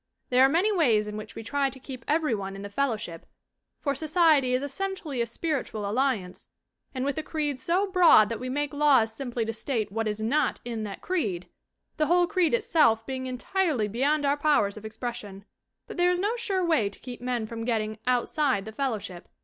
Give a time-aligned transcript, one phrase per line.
[0.31, 3.27] There are many ways in which we try to keep every one in the fellowship
[3.79, 6.49] for society is essentially a spiritual alliance
[6.95, 10.19] and with a creed so broad that we make laws simply to state what is
[10.19, 11.49] not in that creed,
[11.97, 15.45] the whole creed itself being entirely beyond our powers of ex pression.
[15.85, 19.29] But there is no sure way to keep men from getting "outside" the fellowship.